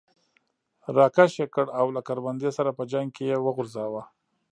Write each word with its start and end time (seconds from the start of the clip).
را 0.95 1.05
کش 1.15 1.31
یې 1.41 1.47
کړ 1.53 1.65
او 1.79 1.87
له 1.95 2.01
کروندې 2.07 2.49
سره 2.57 2.69
په 2.77 2.83
څنګ 2.91 3.07
کې 3.15 3.23
یې 3.31 3.37
وغورځاوه. 3.45 4.01